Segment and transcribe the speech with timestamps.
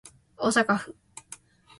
[0.35, 0.95] 大阪府